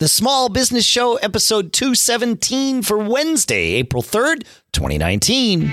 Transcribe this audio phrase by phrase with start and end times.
[0.00, 5.70] The Small Business Show, episode 217 for Wednesday, April 3rd, 2019.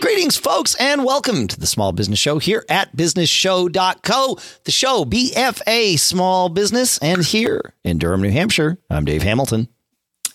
[0.00, 4.38] Greetings, folks, and welcome to the Small Business Show here at businessshow.co.
[4.64, 9.68] The show, BFA Small Business, and here in Durham, New Hampshire, I'm Dave Hamilton.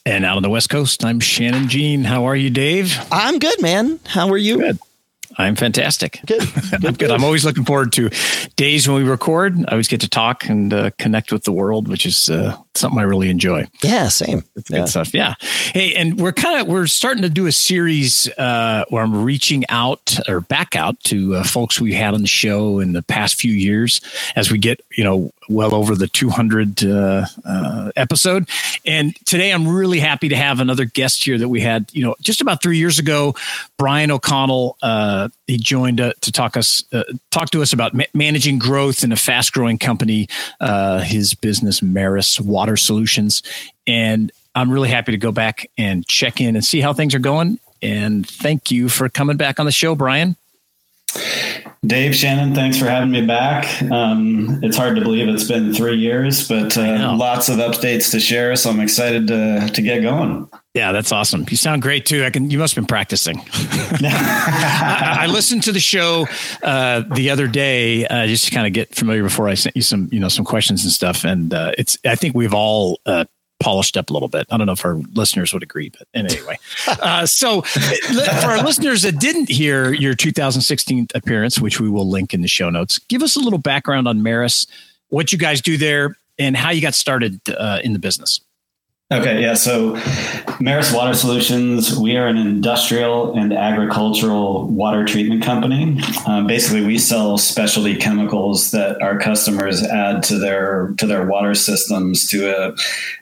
[0.06, 2.04] And out on the West Coast, I'm Shannon Jean.
[2.04, 2.98] How are you, Dave?
[3.10, 4.02] I'm good, man.
[4.06, 4.58] How are you?
[4.58, 4.80] Good.
[5.38, 6.20] I'm fantastic.
[6.26, 6.42] Good.
[6.72, 7.10] good, I'm good.
[7.10, 8.10] I'm always looking forward to
[8.58, 9.58] days when we record.
[9.68, 13.00] I always get to talk and uh, connect with the world, which is uh, something
[13.00, 13.66] I really enjoy.
[13.82, 14.44] Yeah, same.
[14.58, 14.80] It's yeah.
[14.80, 15.14] good stuff.
[15.14, 15.36] Yeah.
[15.74, 19.64] Hey, and we're kind of we're starting to do a series uh, where I'm reaching
[19.70, 23.36] out or back out to uh, folks we had on the show in the past
[23.36, 24.02] few years
[24.36, 28.50] as we get you know well over the 200 uh, uh, episode.
[28.86, 32.16] And today I'm really happy to have another guest here that we had, you know,
[32.22, 33.36] just about three years ago.
[33.78, 38.04] Bryan O'Connell, uh, he joined uh, to talk us uh, talk to us about ma-
[38.14, 40.28] managing growth in a fast growing company.
[40.60, 43.44] Uh, his business, Meras Water Solutions,
[43.88, 47.20] and I'm really happy to go back and check in and see how things are
[47.20, 47.60] going.
[47.82, 50.38] And thank you for coming back on the show, Bryan.
[51.86, 53.82] Dave Shannon, thanks for having me back.
[53.92, 58.20] Um, it's hard to believe it's been three years, but uh, lots of updates to
[58.20, 58.56] share.
[58.56, 60.50] So I'm excited to to get going.
[60.74, 61.46] Yeah, that's awesome.
[61.50, 62.24] You sound great too.
[62.24, 62.50] I can.
[62.50, 63.38] You must have been practicing.
[63.58, 66.26] I, I, listened to the show
[66.64, 69.84] uh, the other day uh, just to kind of get familiar before I sent you
[69.84, 71.26] some, you know, some questions and stuff.
[71.26, 71.98] And uh, it's.
[72.06, 73.26] I think we've all uh,
[73.64, 74.46] polished up a little bit.
[74.52, 76.60] I don't know if our listeners would agree, but anyway.
[76.88, 82.34] uh, so, for our listeners that didn't hear your 2016 appearance, which we will link
[82.34, 84.68] in the show notes, give us a little background on Meras,
[85.10, 88.42] what you guys do there, and how you got started uh, in the business.
[89.12, 89.54] Okay, yeah.
[89.54, 89.94] So,
[90.60, 96.02] Meras Water Solutions, we are an industrial and agricultural water treatment company.
[96.26, 101.54] Um, basically, we sell specialty chemicals that our customers add to their to their water
[101.54, 102.76] systems to uh,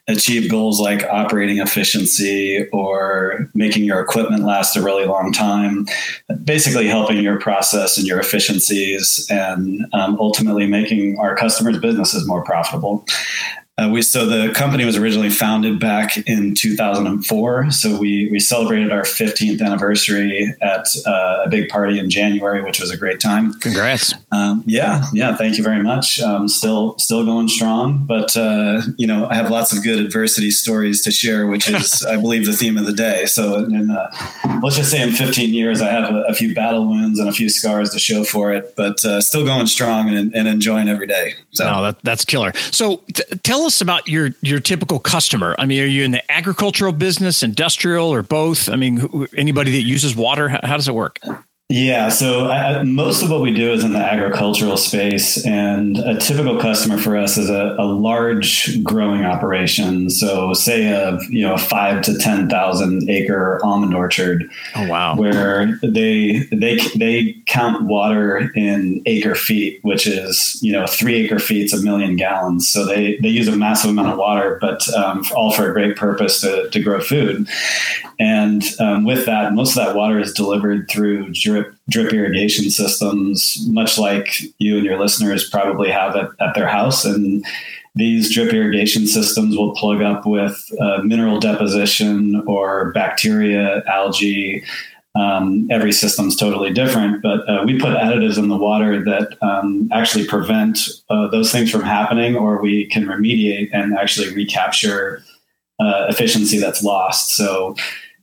[0.08, 5.88] achieve goals like operating efficiency or making your equipment last a really long time.
[6.44, 12.44] Basically, helping your process and your efficiencies, and um, ultimately making our customers' businesses more
[12.44, 13.03] profitable.
[13.81, 17.72] Uh, we so the company was originally founded back in 2004.
[17.72, 22.80] So we we celebrated our 15th anniversary at uh, a big party in January, which
[22.80, 23.53] was a great time.
[23.56, 24.14] Congrats!
[24.31, 25.36] Um, yeah, yeah.
[25.36, 26.22] Thank you very much.
[26.22, 30.52] Um, still still going strong, but uh, you know I have lots of good adversity
[30.52, 33.25] stories to share, which is I believe the theme of the day.
[33.25, 34.12] So in, uh,
[34.62, 37.31] let's just say in 15 years, I have a, a, few battle wounds and a
[37.31, 41.08] few scars to show for it, but uh, still going strong and, and, enjoying every
[41.08, 41.34] day.
[41.52, 42.52] So no, that, that's killer.
[42.72, 45.56] So t- tell us us about your your typical customer.
[45.58, 48.70] I mean, are you in the agricultural business, industrial, or both?
[48.70, 51.20] I mean, anybody that uses water, how, how does it work?
[51.72, 56.18] Yeah, so I, most of what we do is in the agricultural space, and a
[56.18, 60.10] typical customer for us is a, a large growing operation.
[60.10, 64.52] So, say a you know a five to ten thousand acre almond orchard.
[64.76, 65.16] Oh wow!
[65.16, 71.40] Where they they they count water in acre feet, which is you know three acre
[71.40, 72.68] feet's a million gallons.
[72.68, 75.96] So they they use a massive amount of water, but um, all for a great
[75.96, 77.48] purpose to to grow food.
[78.22, 83.58] And um, with that, most of that water is delivered through drip drip irrigation systems,
[83.68, 87.04] much like you and your listeners probably have at, at their house.
[87.04, 87.44] And
[87.96, 94.64] these drip irrigation systems will plug up with uh, mineral deposition or bacteria, algae.
[95.16, 99.90] Um, every system's totally different, but uh, we put additives in the water that um,
[99.92, 100.78] actually prevent
[101.10, 105.24] uh, those things from happening, or we can remediate and actually recapture
[105.80, 107.36] uh, efficiency that's lost.
[107.36, 107.76] So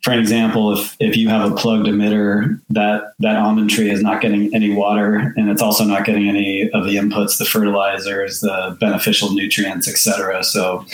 [0.02, 4.02] for an example, if if you have a plugged emitter, that that almond tree is
[4.02, 8.40] not getting any water, and it's also not getting any of the inputs, the fertilizers,
[8.40, 10.42] the beneficial nutrients, etc.
[10.44, 10.86] So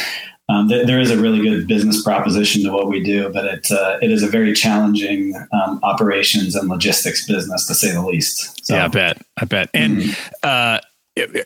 [0.48, 3.70] um, th- there is a really good business proposition to what we do, but it
[3.70, 8.66] uh, it is a very challenging um, operations and logistics business to say the least.
[8.66, 9.22] So, yeah, I bet.
[9.36, 9.70] I bet.
[9.74, 10.34] And mm-hmm.
[10.42, 10.78] uh,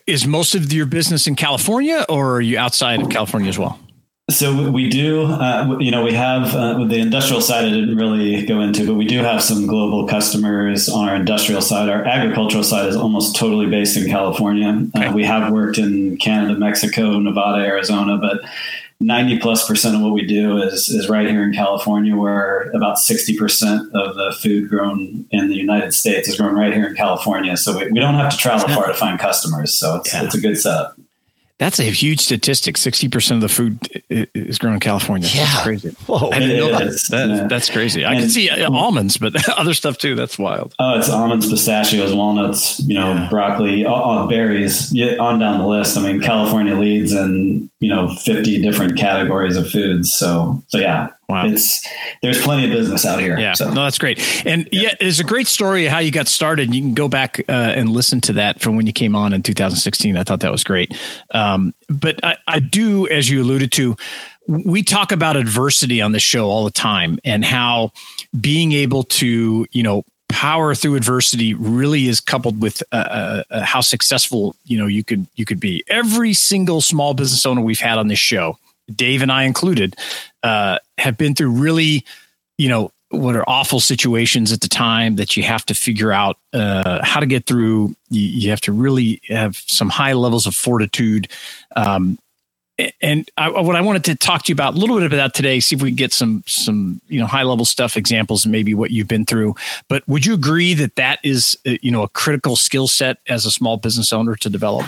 [0.06, 3.78] is most of your business in California, or are you outside of California as well?
[4.30, 7.64] So we do, uh, you know, we have uh, the industrial side.
[7.64, 11.62] I didn't really go into, but we do have some global customers on our industrial
[11.62, 11.88] side.
[11.88, 14.68] Our agricultural side is almost totally based in California.
[14.68, 15.06] Uh, okay.
[15.06, 18.42] Uh, we have worked in Canada, Mexico, Nevada, Arizona, but
[19.00, 22.98] ninety plus percent of what we do is is right here in California, where about
[22.98, 26.94] sixty percent of the food grown in the United States is grown right here in
[26.94, 27.56] California.
[27.56, 29.72] So we, we don't have to travel far to find customers.
[29.72, 30.24] So it's yeah.
[30.24, 30.98] it's a good setup.
[31.58, 32.76] That's a huge statistic.
[32.76, 35.28] Sixty percent of the food is grown in California.
[35.28, 35.90] Yeah, that's crazy.
[36.06, 37.00] Whoa, I didn't know that.
[37.10, 37.46] that yeah.
[37.48, 38.04] That's crazy.
[38.04, 40.14] I and, can see uh, almonds, but other stuff too.
[40.14, 40.74] That's wild.
[40.78, 42.78] Oh, it's almonds, pistachios, walnuts.
[42.80, 43.28] You know, yeah.
[43.28, 44.92] broccoli, all, all berries.
[45.18, 45.98] on down the list.
[45.98, 50.12] I mean, California leads in you know fifty different categories of foods.
[50.12, 51.46] So, so yeah, Wow.
[51.46, 51.86] It's
[52.22, 53.38] there's plenty of business out here.
[53.38, 53.52] Yeah.
[53.52, 53.68] So.
[53.68, 54.18] No, that's great.
[54.46, 54.82] And yeah.
[54.82, 56.74] yeah, it's a great story how you got started.
[56.74, 59.42] You can go back uh, and listen to that from when you came on in
[59.42, 60.16] 2016.
[60.16, 60.98] I thought that was great.
[61.32, 63.94] Um, but I, I do, as you alluded to,
[64.46, 67.92] we talk about adversity on the show all the time and how
[68.40, 73.62] being able to, you know, power through adversity really is coupled with uh, uh, uh
[73.62, 75.82] how successful you know you could you could be.
[75.88, 78.58] Every single small business owner we've had on this show
[78.94, 79.96] Dave and I included,
[80.42, 82.04] uh, have been through really,
[82.56, 86.36] you know, what are awful situations at the time that you have to figure out
[86.52, 87.94] uh, how to get through.
[88.10, 91.28] You, you, have to really have some high levels of fortitude.
[91.74, 92.18] Um,
[93.00, 95.58] and I, what I wanted to talk to you about a little bit about today,
[95.60, 98.90] see if we can get some some you know high level stuff examples, maybe what
[98.90, 99.54] you've been through.
[99.88, 103.46] But would you agree that that is uh, you know a critical skill set as
[103.46, 104.86] a small business owner to develop?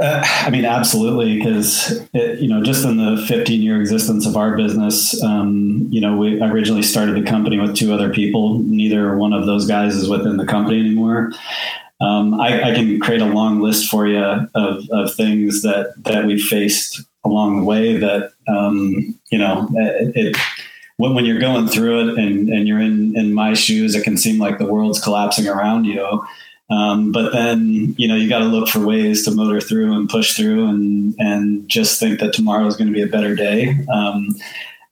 [0.00, 4.56] Uh, I mean, absolutely, because you know, just in the 15 year existence of our
[4.56, 8.60] business, um, you know, we originally started the company with two other people.
[8.60, 11.32] Neither one of those guys is within the company anymore.
[12.00, 14.24] Um, I, I, can create a long list for you
[14.54, 17.98] of, of things that that we faced along the way.
[17.98, 20.36] That um, you know, it, it
[21.00, 24.16] when, when you're going through it and, and you're in, in my shoes, it can
[24.16, 26.24] seem like the world's collapsing around you.
[26.68, 30.08] Um, but then, you know, you got to look for ways to motor through and
[30.08, 33.76] push through and, and just think that tomorrow is going to be a better day.
[33.92, 34.36] Um,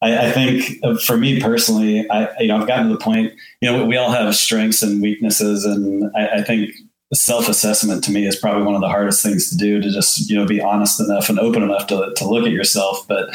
[0.01, 3.33] I, I, think uh, for me personally, I, you know, I've gotten to the point,
[3.61, 5.63] you know, we all have strengths and weaknesses.
[5.63, 6.71] And I, I think
[7.13, 10.35] self-assessment to me is probably one of the hardest things to do to just, you
[10.35, 13.07] know, be honest enough and open enough to, to look at yourself.
[13.07, 13.29] But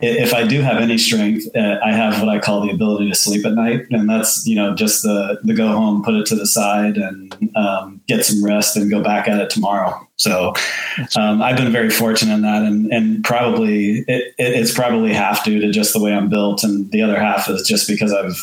[0.00, 3.14] if I do have any strength, uh, I have what I call the ability to
[3.14, 6.34] sleep at night, and that's you know just the the go home, put it to
[6.34, 9.94] the side, and um, get some rest, and go back at it tomorrow.
[10.16, 10.54] So
[11.16, 15.60] um, I've been very fortunate in that, and and probably it, it's probably half due
[15.60, 18.38] to just the way I'm built, and the other half is just because I've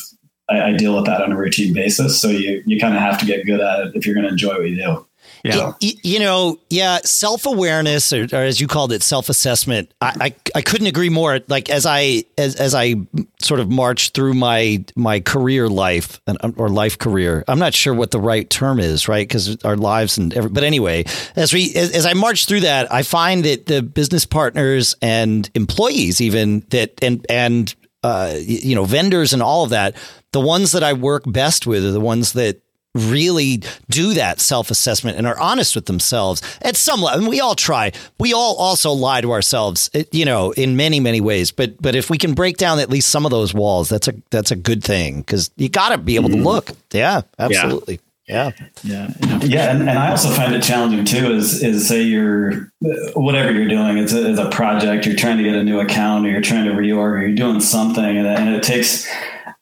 [0.50, 2.20] I, I deal with that on a routine basis.
[2.20, 4.32] So you you kind of have to get good at it if you're going to
[4.32, 5.06] enjoy what you do.
[5.44, 5.74] Yeah.
[5.80, 9.94] You, you, know, yeah, self awareness, or, or, as you called it, self assessment.
[10.02, 11.40] I, I, I couldn't agree more.
[11.48, 12.96] Like as I as as I
[13.40, 16.20] sort of marched through my my career life
[16.58, 19.28] or life career, I'm not sure what the right term is, right?
[19.28, 21.06] Because our lives and every, but anyway,
[21.36, 25.50] as we as, as I march through that, I find that the business partners and
[25.54, 27.74] employees, even that and and
[28.04, 29.96] uh, you know vendors and all of that,
[30.38, 32.62] the ones that I work best with are the ones that
[32.94, 37.22] really do that self assessment and are honest with themselves at some level.
[37.22, 37.92] And we all try.
[38.20, 41.50] We all also lie to ourselves, eh, you know, in many many ways.
[41.52, 44.14] But but if we can break down at least some of those walls, that's a
[44.30, 46.44] that's a good thing because you got to be able mm-hmm.
[46.44, 46.70] to look.
[46.92, 48.00] Yeah, absolutely.
[48.28, 48.52] Yeah.
[48.84, 49.10] Yeah.
[49.42, 49.72] Yeah.
[49.72, 52.74] And, and I also find it challenging too, is, is say you're,
[53.14, 56.28] whatever you're doing, it's a, it's a project, you're trying to get a new account
[56.28, 59.08] or you're trying to reorg or you're doing something and, and it takes,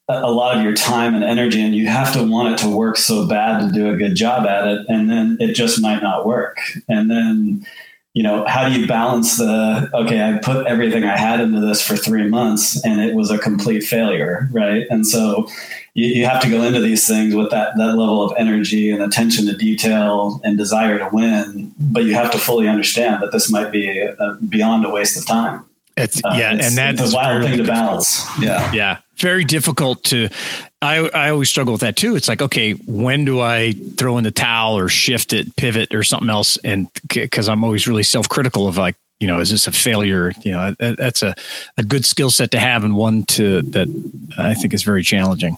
[0.07, 2.96] a lot of your time and energy and you have to want it to work
[2.98, 6.25] so bad to do a good job at it and then it just might not
[6.25, 6.60] work.
[6.88, 7.66] And then
[8.13, 11.86] you know how do you balance the okay i put everything i had into this
[11.86, 14.88] for three months and it was a complete failure right?
[14.90, 15.50] And so
[15.95, 19.04] you, you have to go into these things with that that level of energy and
[19.04, 23.52] attention to detail and desire to win but you have to fully understand that this
[23.52, 25.66] might be a, beyond a waste of time.
[25.97, 28.26] It's uh, yeah, it's, and that's a wild thing to balance.
[28.40, 30.30] Yeah, yeah, very difficult to.
[30.81, 32.16] I I always struggle with that too.
[32.16, 36.04] It's like, okay, when do I throw in the towel or shift it, pivot, or
[36.04, 36.57] something else?
[36.57, 40.34] And because I'm always really self critical of like, you know, is this a failure?
[40.44, 41.36] You know, that's a
[41.78, 43.88] a good skill set to have, and one to that
[44.38, 45.57] I think is very challenging.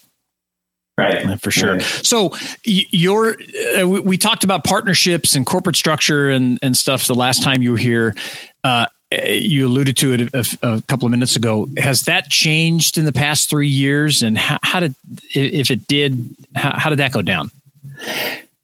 [0.98, 1.40] Right.
[1.40, 1.74] For sure.
[1.74, 1.82] Right.
[1.84, 3.38] So your
[3.80, 7.72] uh, we talked about partnerships and corporate structure and and stuff the last time you
[7.72, 8.16] were here.
[8.64, 11.70] Uh, you alluded to it a, a, couple of minutes ago.
[11.78, 14.22] Has that changed in the past three years?
[14.22, 14.96] And how, how did,
[15.34, 17.52] if it did, how, how, did that go down?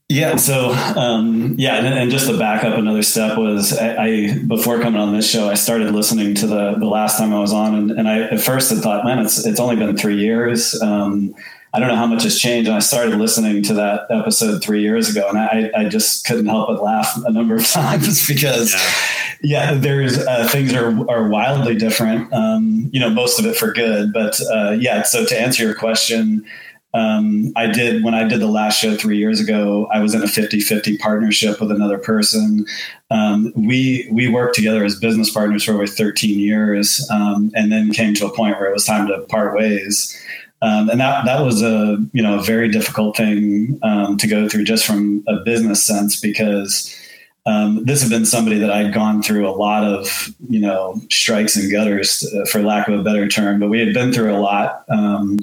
[0.09, 0.35] Yeah.
[0.35, 1.77] So, um, yeah.
[1.77, 5.29] And, and, just to back up another step was I, I, before coming on this
[5.29, 7.73] show, I started listening to the, the last time I was on.
[7.73, 10.79] And, and I, at first I thought, man, it's, it's only been three years.
[10.81, 11.35] Um,
[11.73, 12.67] I don't know how much has changed.
[12.67, 16.45] And I started listening to that episode three years ago, and I, I just couldn't
[16.45, 18.71] help but laugh a number of times because,
[19.41, 22.31] yeah, yeah there's uh, things are are wildly different.
[22.31, 25.01] Um, you know, most of it for good, but uh, yeah.
[25.03, 26.45] So to answer your question,
[26.95, 29.87] Um, I did when I did the last show three years ago.
[29.91, 32.67] I was in a 50-50 partnership with another person.
[33.09, 37.91] Um, we we worked together as business partners for over 13 years, um, and then
[37.93, 40.15] came to a point where it was time to part ways.
[40.63, 44.47] Um, and that that was a you know a very difficult thing um, to go
[44.47, 46.95] through just from a business sense because
[47.45, 51.57] um, this had been somebody that I'd gone through a lot of, you know, strikes
[51.57, 53.59] and gutters, uh, for lack of a better term.
[53.59, 54.85] But we had been through a lot.
[54.89, 55.39] Um,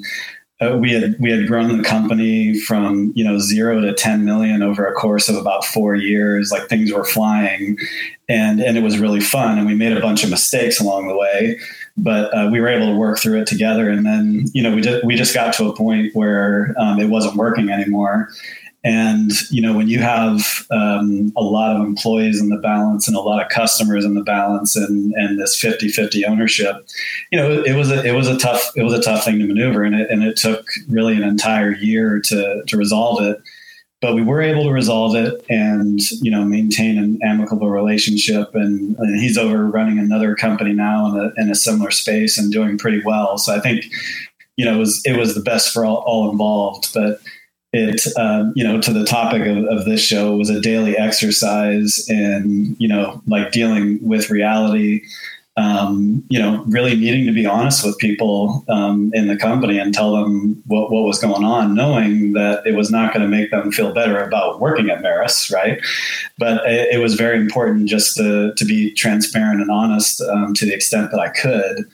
[0.61, 4.61] uh, we had we had grown the company from you know zero to 10 million
[4.61, 7.75] over a course of about four years like things were flying
[8.29, 11.17] and and it was really fun and we made a bunch of mistakes along the
[11.17, 11.57] way
[11.97, 13.89] but uh, we were able to work through it together.
[13.89, 17.09] And then you know we just we just got to a point where um, it
[17.09, 18.29] wasn't working anymore.
[18.83, 23.15] And you know when you have um, a lot of employees in the balance and
[23.15, 26.87] a lot of customers in the balance and and this 50-50 ownership,
[27.31, 29.45] you know it was a it was a tough it was a tough thing to
[29.45, 29.83] maneuver.
[29.83, 33.41] And it and it took really an entire year to to resolve it.
[34.01, 38.53] But we were able to resolve it and you know maintain an amicable relationship.
[38.55, 42.51] And, and he's over running another company now in a, in a similar space and
[42.51, 43.37] doing pretty well.
[43.37, 43.85] So I think
[44.57, 46.93] you know it was it was the best for all, all involved.
[46.93, 47.21] But
[47.73, 52.09] it um, you know to the topic of, of this show was a daily exercise
[52.09, 55.01] in you know like dealing with reality
[55.57, 59.93] um, you know really needing to be honest with people um, in the company and
[59.93, 63.51] tell them what, what was going on knowing that it was not going to make
[63.51, 65.81] them feel better about working at Meras right
[66.37, 70.65] but it, it, was very important just to, to be transparent and honest um, to
[70.65, 71.85] the extent that i could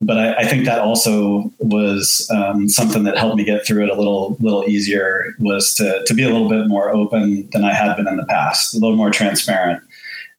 [0.00, 3.88] but I, I, think that also was um, something that helped me get through it
[3.88, 7.72] a little little easier was to to be a little bit more open than I
[7.72, 9.82] had been in the past, a little more transparent.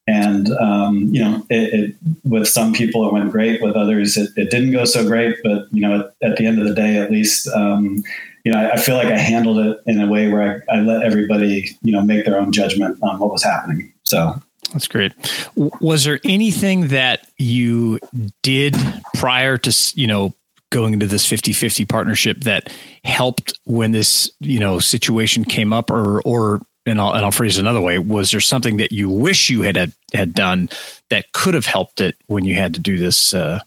[0.08, 4.30] And um, you know, it, it, with some people it went great, with others it,
[4.38, 5.38] it, didn't go so great.
[5.44, 8.04] But you know, at, at the end of the day, at least um,
[8.46, 10.80] you know, I, I, feel like I handled it in a way where I, I
[10.80, 13.92] let everybody you know make their own judgment on what was happening.
[14.04, 14.42] So
[14.74, 15.14] that's great.
[15.56, 18.00] Was there anything that you
[18.44, 18.76] did
[19.16, 20.34] prior to, you know,
[20.70, 22.74] going into this 50-50 partnership that
[23.06, 27.58] helped when this, you know, situation came up or or and I'll, and I'll phrase
[27.58, 30.70] it another way, was there something that you wish you had had done
[31.10, 33.60] that could have helped it when you had to do this uh,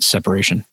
[0.00, 0.64] separation?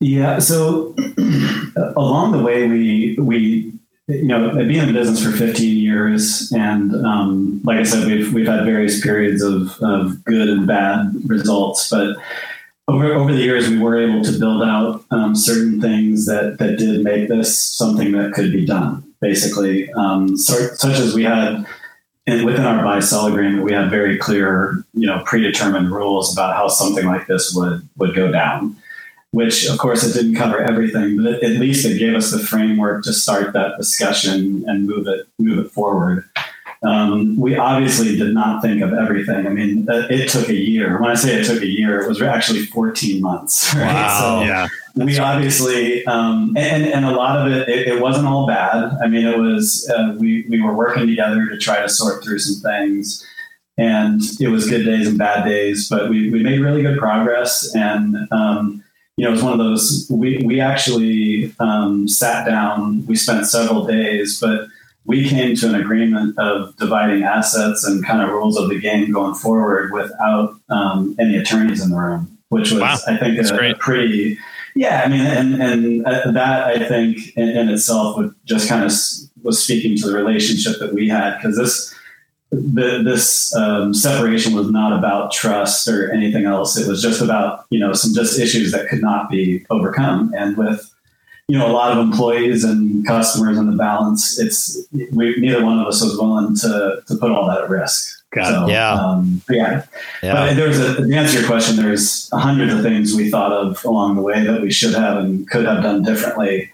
[0.00, 0.94] Yeah, so
[1.96, 3.72] along the way we we
[4.06, 8.34] you know, I've been in business for 15 years, and um, like I said, we've
[8.34, 11.88] we've had various periods of, of good and bad results.
[11.88, 12.16] But
[12.88, 16.78] over over the years, we were able to build out um, certain things that that
[16.78, 19.02] did make this something that could be done.
[19.20, 21.66] Basically, um, so, such as we had.
[22.26, 26.56] And within our buy sell agreement, we had very clear, you know, predetermined rules about
[26.56, 28.76] how something like this would would go down
[29.34, 33.02] which of course it didn't cover everything, but at least it gave us the framework
[33.02, 36.24] to start that discussion and move it move it forward.
[36.84, 39.46] Um, we obviously did not think of everything.
[39.46, 41.00] I mean, it took a year.
[41.00, 43.74] When I say it took a year, it was actually 14 months.
[43.74, 43.92] Right?
[43.92, 44.40] Wow.
[44.40, 44.68] So yeah.
[44.94, 48.96] we obviously, um, and, and a lot of it, it, it, wasn't all bad.
[49.02, 52.38] I mean, it was, uh, we, we were working together to try to sort through
[52.38, 53.26] some things
[53.76, 57.74] and it was good days and bad days, but we, we made really good progress.
[57.74, 58.84] And, um,
[59.16, 60.06] you know, it was one of those.
[60.10, 63.06] We we actually um, sat down.
[63.06, 64.66] We spent several days, but
[65.06, 69.12] we came to an agreement of dividing assets and kind of rules of the game
[69.12, 72.96] going forward without um, any attorneys in the room, which was, wow.
[73.06, 74.38] I think, a, a, pretty.
[74.74, 78.82] Yeah, I mean, and and uh, that I think in, in itself would just kind
[78.82, 78.92] of
[79.42, 81.94] was speaking to the relationship that we had because this
[82.50, 86.78] the, this um, separation was not about trust or anything else.
[86.78, 90.32] It was just about you know some just issues that could not be overcome.
[90.36, 90.93] And with
[91.48, 95.78] you know a lot of employees and customers in the balance, it's we, neither one
[95.78, 98.22] of us was willing to to put all that at risk.
[98.34, 98.92] Got so, yeah.
[98.94, 99.84] Um, yeah.
[100.20, 100.32] yeah.
[100.32, 104.16] But there's a, to answer your question, there's hundreds of things we thought of along
[104.16, 106.72] the way that we should have and could have done differently.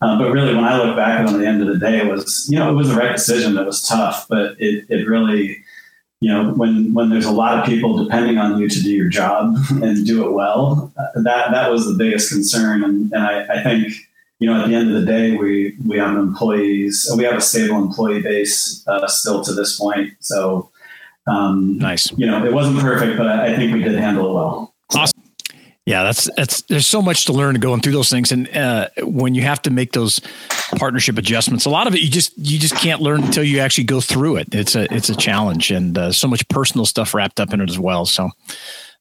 [0.00, 2.48] Uh, but really, when I look back on the end of the day, it was
[2.50, 3.58] you know it was the right decision.
[3.58, 5.62] It was tough, but it it really
[6.20, 9.08] you know when when there's a lot of people depending on you to do your
[9.08, 12.82] job and do it well, that that was the biggest concern.
[12.82, 13.92] And, and I, I think
[14.42, 17.40] you know at the end of the day, we we have employees, we have a
[17.40, 20.14] stable employee base uh, still to this point.
[20.20, 20.70] So
[21.28, 22.10] um, nice.
[22.16, 24.74] You know, it wasn't perfect, but I, I think we did handle it well.
[24.94, 25.22] Awesome.
[25.86, 29.34] Yeah, that's that's there's so much to learn going through those things, and uh, when
[29.34, 30.20] you have to make those
[30.76, 33.84] partnership adjustments, a lot of it you just you just can't learn until you actually
[33.84, 34.54] go through it.
[34.54, 37.68] It's a it's a challenge, and uh, so much personal stuff wrapped up in it
[37.68, 38.06] as well.
[38.06, 38.30] So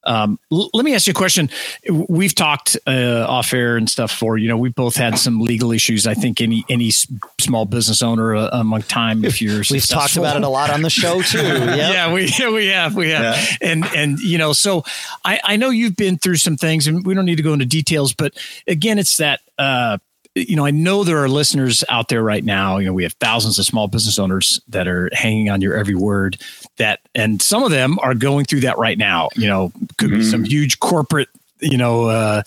[0.03, 1.49] Um, l- let me ask you a question.
[1.89, 5.71] We've talked uh, off air and stuff for you know we've both had some legal
[5.71, 6.07] issues.
[6.07, 7.07] I think any any s-
[7.39, 10.81] small business owner uh, among time if you're we've talked about it a lot on
[10.81, 11.39] the show too.
[11.71, 11.93] Yep.
[11.93, 13.69] yeah, we we have we have yeah.
[13.69, 14.83] and and you know so
[15.23, 17.65] I I know you've been through some things and we don't need to go into
[17.65, 18.33] details, but
[18.67, 19.41] again it's that.
[19.57, 19.97] Uh,
[20.35, 22.77] you know, I know there are listeners out there right now.
[22.77, 25.95] You know, we have thousands of small business owners that are hanging on your every
[25.95, 26.37] word.
[26.77, 29.29] That, and some of them are going through that right now.
[29.35, 30.19] You know, could mm-hmm.
[30.19, 31.27] be some huge corporate,
[31.59, 32.43] you know, uh,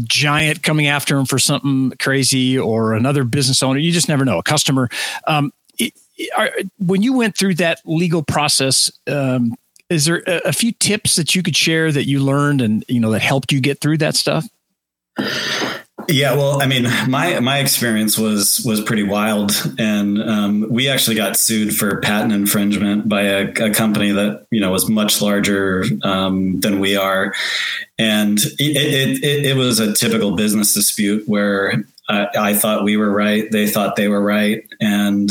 [0.00, 3.78] giant coming after them for something crazy, or another business owner.
[3.78, 4.38] You just never know.
[4.38, 4.90] A customer.
[5.26, 5.94] Um, it,
[6.36, 9.54] are, when you went through that legal process, um,
[9.88, 13.00] is there a, a few tips that you could share that you learned and you
[13.00, 14.46] know that helped you get through that stuff?
[16.08, 21.16] Yeah, well, I mean, my my experience was was pretty wild, and um, we actually
[21.16, 25.84] got sued for patent infringement by a, a company that you know was much larger
[26.02, 27.34] um, than we are,
[27.98, 32.96] and it, it, it, it, was a typical business dispute where I, I thought we
[32.96, 35.30] were right, they thought they were right, and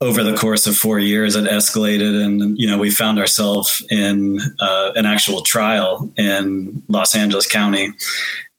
[0.00, 4.38] over the course of four years, it escalated, and you know we found ourselves in
[4.60, 7.92] uh, an actual trial in Los Angeles County,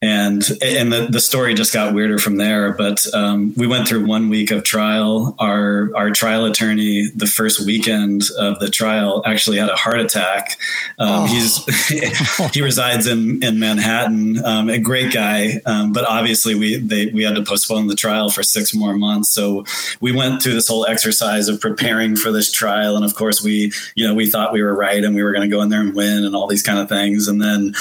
[0.01, 4.05] and and the, the story just got weirder from there but um, we went through
[4.05, 5.35] one week of trial.
[5.39, 10.57] Our our trial attorney the first weekend of the trial actually had a heart attack.
[10.99, 11.25] Um, oh.
[11.27, 11.65] he's
[12.53, 17.23] he resides in in manhattan um, a great guy um, but obviously we they we
[17.23, 19.29] had to postpone the trial for six more months.
[19.29, 19.65] So
[20.01, 22.95] we went through this whole exercise of preparing for this trial.
[22.95, 25.49] And of course we you know we thought we were right and we were going
[25.49, 27.27] to go in there and win and all these kind of things.
[27.27, 27.73] And then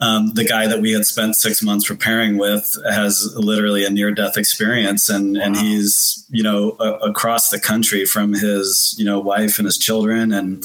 [0.00, 3.90] um, the guy that we had spent six months months preparing with has literally a
[3.90, 5.08] near death experience.
[5.08, 5.44] And wow.
[5.44, 9.78] and he's you know a, across the country from his you know wife and his
[9.78, 10.32] children.
[10.32, 10.64] And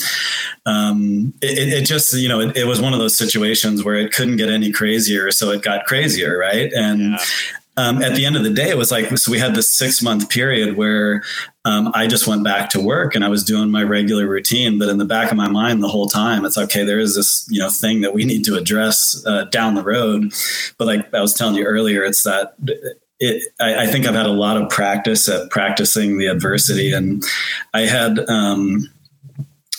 [0.66, 4.12] um, it, it, just you know it, it, was one of those situations where it
[4.12, 6.72] couldn't get any crazier so it got crazier right?
[6.74, 7.18] And yeah.
[7.78, 10.02] um, at the end of the day, it was like, so we had this six
[10.02, 11.24] month period where
[11.68, 14.80] um, I just went back to work and I was doing my regular routine.
[14.80, 17.46] But in the back of my mind, the whole time, it's okay, there is this,
[17.50, 20.34] you know, thing that we need to address uh, down the road.
[20.78, 22.56] But like I was telling you earlier, it's that
[23.20, 26.94] it, I, I, think I've had a lot of practice at practicing the adversity.
[26.94, 27.22] And
[27.74, 28.90] I had, um,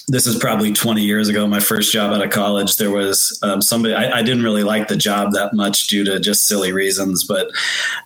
[0.08, 2.76] this is probably 20 years ago, my first job out of college.
[2.76, 6.18] There was um, somebody, I, I, didn't really like the job that much due to
[6.18, 7.24] just silly reasons.
[7.24, 7.50] But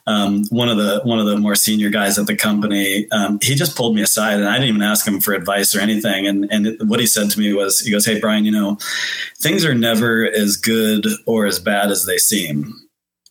[0.07, 3.55] um, one of the, one of the more senior guys at the company, um, he
[3.55, 6.27] just pulled me aside and I didn't even ask him for advice or anything.
[6.27, 8.79] And, and it, what he said to me was, he goes, Hey, Bryan, you know,
[9.39, 12.75] things are never as good or as bad as they seem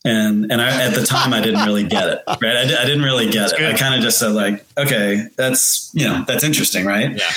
[0.04, 3.02] and and I, at the time I didn't really get it right I, I didn't
[3.02, 3.74] really get that's it good.
[3.74, 7.16] I kind of just said like okay that's you know that's interesting right?
[7.16, 7.30] Yeah.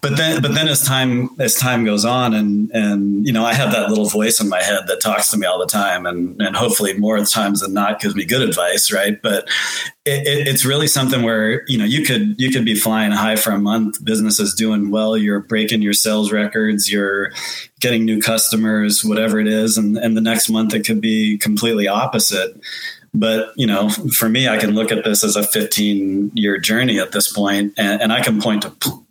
[0.00, 3.54] But then but then as time as time goes on and and you know I
[3.54, 6.40] have that little voice in my head that talks to me all the time and
[6.40, 9.20] and hopefully more times than not gives me good advice right?
[9.20, 9.48] But
[10.04, 13.36] it, it, it's really something where you know you could you could be flying high
[13.36, 17.32] for a month business is doing well you're breaking your sales records you're
[17.78, 21.86] getting new customers whatever it is and, and the next month it could be completely
[21.86, 22.60] opposite
[23.14, 26.98] but you know for me i can look at this as a 15 year journey
[26.98, 29.04] at this point and, and i can point to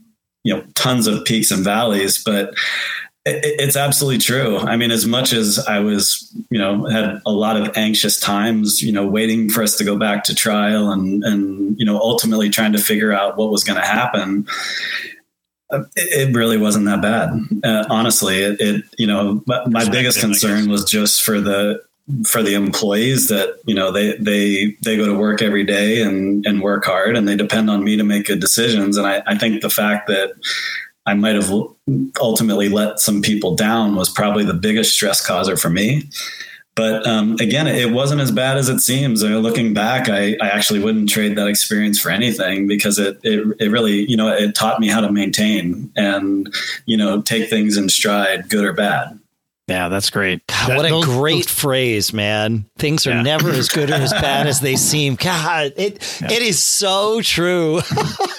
[0.43, 2.53] you know tons of peaks and valleys but
[3.23, 4.57] it's absolutely true.
[4.57, 8.81] I mean, as much as I was, you know, had a lot of anxious times,
[8.81, 12.49] you know, waiting for us to go back to trial and, and, you know, ultimately
[12.49, 14.47] trying to figure out what was going to happen.
[15.95, 17.29] It, really wasn't that bad.
[17.63, 21.81] Uh, honestly, it, it, you know, my, my biggest concern was just for the,
[22.25, 26.45] for the employees that you know they they they go to work every day and
[26.45, 29.37] and work hard and they depend on me to make good decisions and I, I
[29.37, 30.33] think the fact that
[31.05, 31.51] I might have
[32.19, 36.03] ultimately let some people down was probably the biggest stress causer for me.
[36.75, 39.23] But um, again, it wasn't as bad as it seems.
[39.23, 43.19] I mean, looking back, I, I, actually wouldn't trade that experience for anything because it,
[43.23, 46.53] it, it really, you know, it taught me how to maintain and,
[46.85, 49.19] you know, take things in stride, good or bad.
[49.71, 50.45] Yeah, that's great.
[50.47, 52.65] God, that, what a those, great those, phrase, man.
[52.77, 53.21] Things are yeah.
[53.21, 55.15] never as good or as bad as they seem.
[55.19, 56.31] God, it yeah.
[56.31, 57.77] it is so true.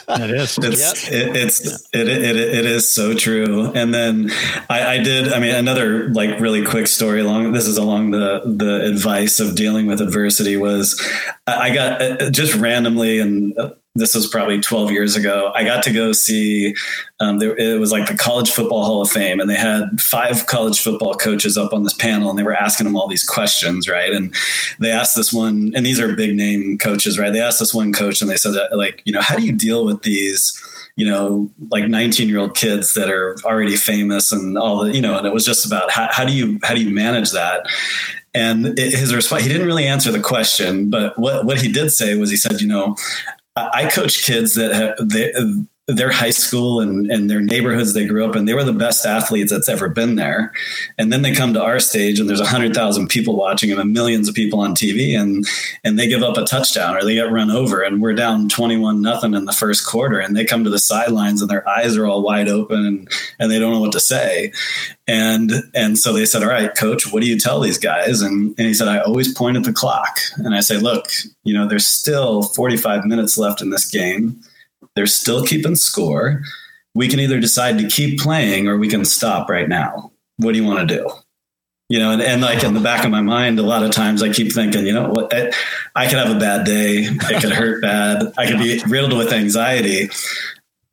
[0.09, 0.59] it is.
[0.59, 1.13] It's yep.
[1.13, 3.73] it, it's it, it, it is so true.
[3.75, 4.31] And then
[4.69, 5.33] I, I did.
[5.33, 7.53] I mean, another like really quick story along.
[7.53, 11.01] This is along the the advice of dealing with adversity was
[11.47, 15.53] I got uh, just randomly and uh, this was probably 12 years ago.
[15.55, 16.75] I got to go see,
[17.21, 20.47] um, there, it was like the College Football Hall of Fame, and they had five
[20.47, 23.89] college football coaches up on this panel, and they were asking them all these questions,
[23.89, 24.13] right?
[24.13, 24.35] And
[24.79, 27.33] they asked this one, and these are big name coaches, right?
[27.33, 29.53] They asked this one coach, and they said, that, like, you know, how do you
[29.53, 30.59] deal with these?
[30.95, 35.01] you know, like 19 year old kids that are already famous and all the, you
[35.01, 37.65] know, and it was just about how, how do you, how do you manage that?
[38.35, 42.15] And his response, he didn't really answer the question, but what, what he did say
[42.17, 42.95] was he said, you know,
[43.57, 45.33] I coach kids that have, they,
[45.89, 49.05] their high school and, and their neighborhoods they grew up in, they were the best
[49.05, 50.53] athletes that's ever been there.
[50.97, 53.81] And then they come to our stage and there's a hundred thousand people watching them
[53.81, 55.45] and millions of people on TV and
[55.83, 59.03] and they give up a touchdown or they get run over and we're down 21
[59.03, 62.07] nothing in the first quarter and they come to the sidelines and their eyes are
[62.07, 63.09] all wide open and,
[63.41, 64.53] and they don't know what to say.
[65.09, 68.23] And and so they said, All right, coach, what do you tell these guys?
[68.23, 70.21] And, and he said, I always point at the clock.
[70.37, 71.07] And I say, Look,
[71.43, 74.41] you know, there's still 45 minutes left in this game
[74.95, 76.43] they're still keeping score.
[76.95, 80.13] We can either decide to keep playing or we can stop right now.
[80.37, 81.11] What do you want to do?
[81.89, 84.23] You know, and, and like in the back of my mind, a lot of times
[84.23, 85.53] I keep thinking, you know what, I,
[85.95, 87.01] I could have a bad day.
[87.05, 88.33] It could hurt bad.
[88.39, 90.09] I could be riddled with anxiety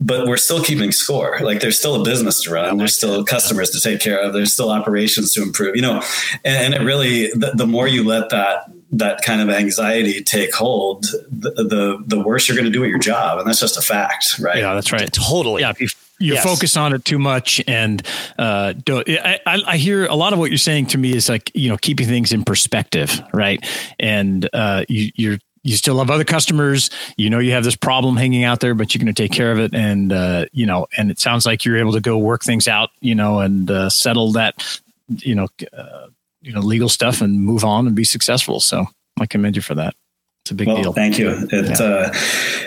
[0.02, 1.40] but we're still keeping score.
[1.42, 2.78] Like there's still a business to run.
[2.78, 4.34] There's still customers to take care of.
[4.34, 6.02] There's still operations to improve, you know,
[6.46, 10.54] and, and it really, the, the, more you let that that kind of anxiety take
[10.54, 13.78] hold, the the, the worse you're going to do at your job, and that's just
[13.78, 14.58] a fact, right?
[14.58, 15.12] Yeah, that's right.
[15.12, 15.62] Totally.
[15.62, 15.74] Yeah.
[15.78, 16.44] If you yes.
[16.44, 18.02] focus on it too much, and
[18.38, 21.70] uh, I, I hear a lot of what you're saying to me is like you
[21.70, 23.64] know keeping things in perspective, right?
[24.00, 28.16] And uh, you, you're you still have other customers you know you have this problem
[28.16, 30.88] hanging out there but you're going to take care of it and uh, you know
[30.98, 33.90] and it sounds like you're able to go work things out you know and uh,
[33.90, 36.08] settle that you know uh,
[36.42, 38.60] you know legal stuff and move on and be successful.
[38.60, 38.86] So
[39.20, 39.96] I commend you for that.
[40.44, 40.94] It's a big well, deal.
[40.94, 41.30] Thank you.
[41.52, 41.86] It yeah.
[41.86, 42.14] uh,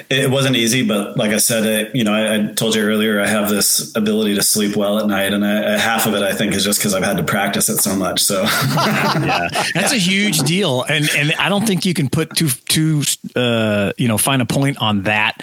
[0.08, 3.20] it wasn't easy, but like I said, it, you know, I, I, told you earlier,
[3.20, 6.32] I have this ability to sleep well at night, and I, half of it I
[6.32, 8.20] think is just because I've had to practice it so much.
[8.20, 12.50] So yeah, that's a huge deal, and and I don't think you can put too
[12.68, 13.02] too
[13.34, 15.42] uh, you know find a point on that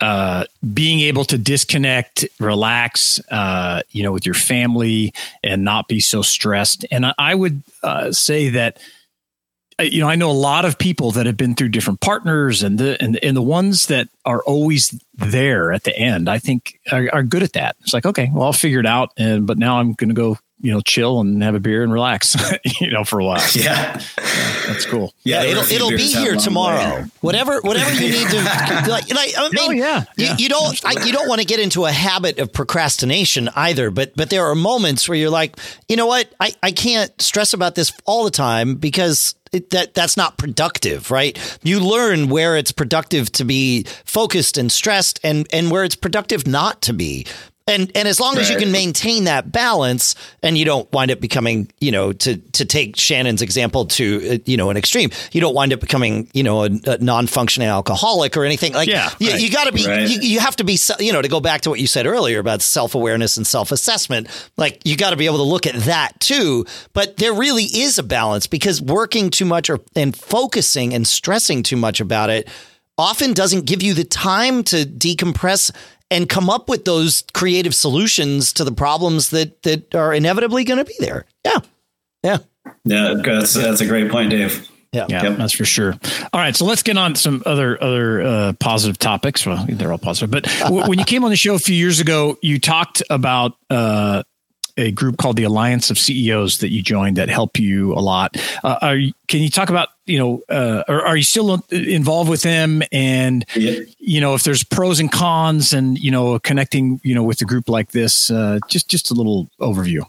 [0.00, 6.00] uh, being able to disconnect, relax, uh, you know, with your family and not be
[6.00, 6.86] so stressed.
[6.90, 8.78] And I, I would uh, say that,
[9.80, 12.78] you know, I know a lot of people that have been through different partners and
[12.78, 17.08] the, and, and the ones that are always there at the end, I think are,
[17.12, 17.76] are good at that.
[17.80, 19.12] It's like, okay, well, I'll figure it out.
[19.16, 21.92] And, but now I'm going to go you know, chill and have a beer and
[21.92, 22.36] relax,
[22.80, 23.42] you know, for a while.
[23.54, 23.62] Yeah.
[23.62, 24.02] yeah
[24.66, 25.14] that's cool.
[25.22, 25.44] Yeah.
[25.44, 27.04] It'll, it'll be here tomorrow.
[27.20, 28.36] Whatever, whatever you need to
[28.88, 30.32] like, like I mean, oh, yeah, yeah.
[30.32, 33.90] You, you, don't, I, you don't want to get into a habit of procrastination either,
[33.90, 35.56] but, but there are moments where you're like,
[35.88, 36.32] you know what?
[36.40, 41.10] I, I can't stress about this all the time because it, that that's not productive,
[41.10, 41.38] right?
[41.62, 46.46] You learn where it's productive to be focused and stressed, and and where it's productive
[46.46, 47.26] not to be.
[47.68, 48.42] And and as long right.
[48.42, 52.36] as you can maintain that balance and you don't wind up becoming, you know, to
[52.36, 56.28] to take Shannon's example to uh, you know an extreme, you don't wind up becoming,
[56.32, 58.88] you know, a, a non-functioning alcoholic or anything like.
[58.88, 59.40] Yeah, you, right.
[59.40, 60.08] you got to be, right.
[60.08, 62.38] you, you have to be, you know, to go back to what you said earlier
[62.38, 64.28] about self-awareness and self-assessment.
[64.56, 66.64] Like you got to be able to look at that too.
[66.94, 71.62] But there really is a balance because working too much or and focusing and stressing
[71.62, 72.48] too much about it
[72.96, 75.70] often doesn't give you the time to decompress
[76.10, 80.78] and come up with those creative solutions to the problems that that are inevitably going
[80.78, 81.24] to be there.
[81.44, 81.58] Yeah,
[82.22, 82.38] yeah,
[82.84, 83.14] yeah.
[83.22, 84.68] That's that's a great point, Dave.
[84.92, 85.36] Yeah, yeah, yep.
[85.36, 85.94] that's for sure.
[86.32, 89.44] All right, so let's get on some other other uh, positive topics.
[89.44, 92.00] Well, they're all positive, but w- when you came on the show a few years
[92.00, 94.22] ago, you talked about uh,
[94.78, 98.36] a group called the Alliance of CEOs that you joined that help you a lot.
[98.64, 102.30] Uh, are you, can you talk about you know, uh, are, are you still involved
[102.30, 102.82] with them?
[102.90, 103.80] And yeah.
[103.98, 107.44] you know, if there's pros and cons, and you know, connecting you know with a
[107.44, 110.02] group like this, uh, just just a little overview.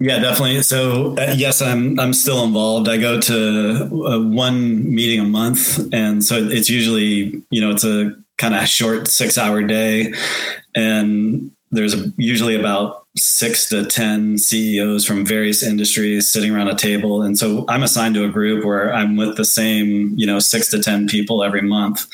[0.00, 0.62] Yeah, definitely.
[0.62, 2.88] So uh, yes, I'm I'm still involved.
[2.88, 7.84] I go to uh, one meeting a month, and so it's usually you know it's
[7.84, 10.12] a kind of short six hour day,
[10.74, 16.74] and there's a, usually about six to 10 CEOs from various industries sitting around a
[16.74, 17.22] table.
[17.22, 20.68] And so I'm assigned to a group where I'm with the same, you know, six
[20.70, 22.08] to 10 people every month.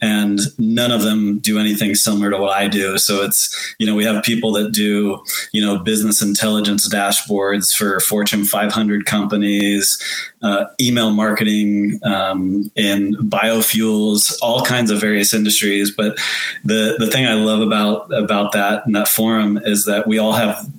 [0.00, 2.96] And none of them do anything similar to what I do.
[2.96, 5.20] So it's, you know, we have people that do,
[5.52, 10.00] you know, business intelligence dashboards for Fortune 500 companies,
[10.42, 15.90] uh, email marketing, um, in biofuels, all kinds of various industries.
[15.90, 16.18] But
[16.64, 20.35] the, the thing I love about, about that and that forum is that we all
[20.36, 20.75] have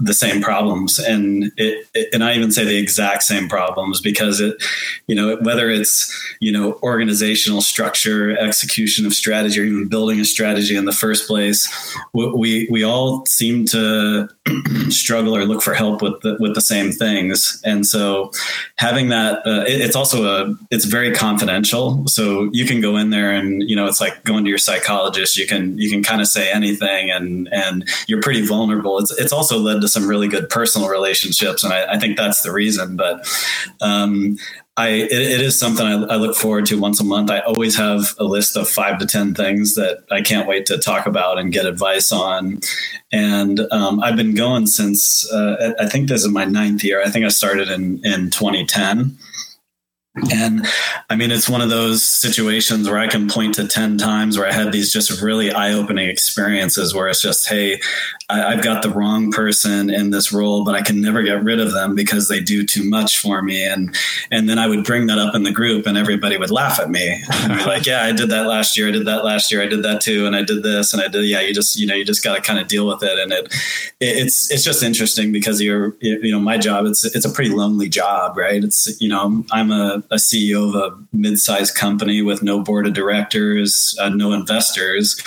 [0.00, 4.40] the, same problems, and it, it, and I even say the exact same problems because
[4.40, 4.62] it,
[5.06, 10.24] you know, whether it's you know organizational structure, execution of strategy, or even building a
[10.24, 11.68] strategy in the first place,
[12.12, 14.28] we we all seem to
[14.88, 18.30] struggle or look for help with the, with the same things, and so
[18.76, 23.10] having that, uh, it, it's also a it's very confidential, so you can go in
[23.10, 25.36] there and you know it's like going to your psychologist.
[25.36, 28.98] You can you can kind of say anything, and and you're pretty vulnerable.
[28.98, 32.42] It's it's also led to some really good personal relationships, and I, I think that's
[32.42, 32.96] the reason.
[32.96, 33.26] But
[33.80, 34.36] um,
[34.76, 37.30] I it, it is something I, I, look forward to once a month.
[37.30, 40.78] I always have a list of five to ten things that I can't wait to
[40.78, 42.60] talk about and get advice on.
[43.12, 47.02] And um, I've been going since uh, I think this is my ninth year.
[47.02, 49.18] I think I started in in 2010.
[50.32, 50.66] And
[51.08, 54.48] I mean, it's one of those situations where I can point to 10 times where
[54.48, 57.80] I had these just really eye opening experiences where it's just, hey,
[58.30, 61.60] I, have got the wrong person in this role, but I can never get rid
[61.60, 63.64] of them because they do too much for me.
[63.64, 63.94] And
[64.30, 66.90] and then I would bring that up in the group, and everybody would laugh at
[66.90, 68.88] me be like, "Yeah, I did that last year.
[68.88, 69.62] I did that last year.
[69.62, 71.24] I did that too, and I did this, and I did.
[71.24, 73.32] Yeah, you just you know you just got to kind of deal with it, and
[73.32, 73.52] it,
[74.00, 77.88] it's it's just interesting because you're you know my job it's it's a pretty lonely
[77.88, 78.62] job, right?
[78.62, 82.94] It's you know I'm a, a CEO of a mid-sized company with no board of
[82.94, 85.20] directors, uh, no investors,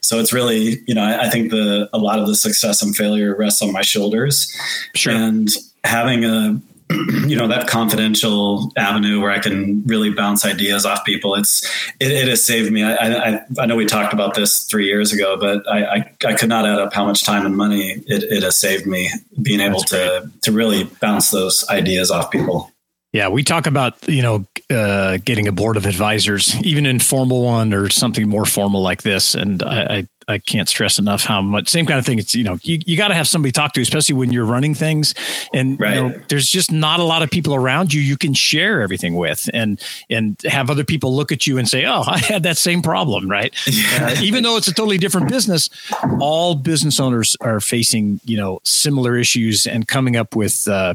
[0.00, 2.94] so it's really you know I, I think the a lot of the success and
[2.96, 4.52] failure rests on my shoulders.
[4.94, 5.12] Sure.
[5.12, 5.48] And
[5.84, 6.60] having a
[7.26, 11.34] you know that confidential avenue where I can really bounce ideas off people.
[11.34, 11.64] It's
[12.00, 12.82] it, it has saved me.
[12.82, 16.34] I, I, I know we talked about this three years ago, but I, I, I
[16.34, 19.60] could not add up how much time and money it, it has saved me being
[19.60, 20.42] able That's to great.
[20.42, 22.70] to really bounce those ideas off people.
[23.12, 27.74] Yeah, we talk about you know uh, getting a board of advisors, even informal one
[27.74, 31.68] or something more formal like this, and I, I, I can't stress enough how much
[31.68, 32.18] same kind of thing.
[32.18, 34.44] It's you know you, you got to have somebody to talk to, especially when you're
[34.44, 35.14] running things,
[35.52, 35.94] and right.
[35.94, 39.14] you know, there's just not a lot of people around you you can share everything
[39.14, 42.56] with, and and have other people look at you and say, oh, I had that
[42.56, 43.54] same problem, right?
[43.72, 44.08] Yeah.
[44.08, 45.70] Uh, even though it's a totally different business,
[46.20, 50.68] all business owners are facing you know similar issues and coming up with.
[50.68, 50.94] Uh,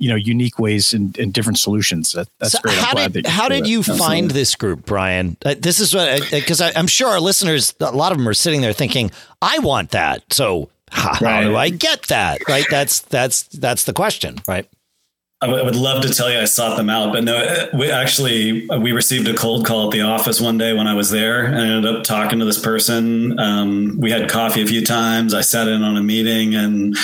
[0.00, 2.12] you know unique ways and, and different solutions.
[2.12, 2.76] That, that's so great.
[2.78, 5.36] How did how did you find this group, Bryan?
[5.44, 8.62] Uh, this is what because I'm sure our listeners, a lot of them are sitting
[8.62, 9.10] there thinking,
[9.42, 11.20] "I want that." So how, right.
[11.42, 12.46] how do I get that?
[12.48, 12.66] Right?
[12.70, 14.68] That's that's that's the question, right?
[15.42, 18.92] I would love to tell you I sought them out, but no, we actually we
[18.92, 21.66] received a cold call at the office one day when I was there, and I
[21.66, 23.40] ended up talking to this person.
[23.40, 25.32] Um, we had coffee a few times.
[25.32, 26.94] I sat in on a meeting, and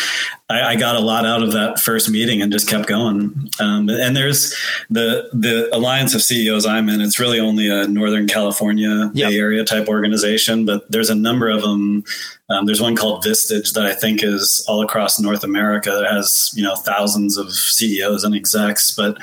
[0.51, 3.49] I, I, got a lot out of that first meeting and just kept going.
[3.59, 4.55] Um, and there's
[4.90, 7.01] the the Alliance of CEOs I'm in.
[7.01, 9.31] It's really only a Northern California yep.
[9.31, 12.05] Bay Area type organization, but there's a number of them.
[12.49, 16.51] Um, there's one called Vistage that I think is all across North America that has
[16.55, 18.93] you know thousands of CEOs and execs.
[18.93, 19.19] But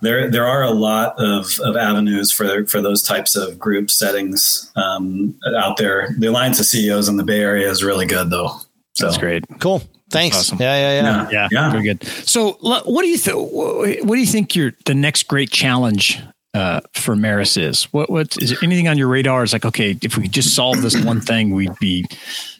[0.00, 4.70] there there are a lot of, of avenues for for those types of group settings
[4.76, 6.14] um, out there.
[6.18, 8.60] The Alliance of CEOs in the Bay Area is really good though.
[8.94, 9.06] So.
[9.06, 9.44] That's great.
[9.60, 9.82] Cool.
[10.10, 10.36] Thanks.
[10.36, 10.58] Awesome.
[10.60, 11.70] Yeah, yeah, yeah, yeah, yeah.
[11.70, 12.02] Very good.
[12.26, 13.52] So, what do you think?
[13.52, 16.20] What do you think your the next great challenge
[16.58, 17.84] uh, for Meras is?
[17.92, 19.44] What what is there anything on your radar?
[19.44, 22.04] Is like, okay, if we just solve this one thing, we'd be,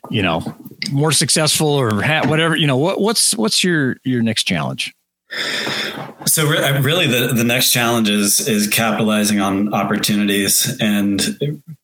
[0.09, 0.43] you know,
[0.93, 2.55] more successful or ha- whatever.
[2.55, 4.95] You know, what what's what's your your next challenge?
[5.31, 11.21] So re- really, the, the next challenge is is capitalizing on opportunities, and